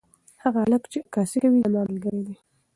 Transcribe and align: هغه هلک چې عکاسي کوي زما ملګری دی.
هغه 0.43 0.59
هلک 0.65 0.83
چې 0.91 0.97
عکاسي 1.05 1.37
کوي 1.43 1.59
زما 1.65 1.81
ملګری 1.89 2.21
دی. 2.27 2.35